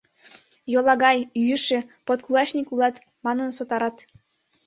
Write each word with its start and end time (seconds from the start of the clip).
«Йолагай, 0.73 1.17
йӱшӧ, 1.45 1.79
подкулачник 2.05 2.67
улат»,— 2.73 2.95
манын 3.25 3.49
сотарат. 3.57 3.95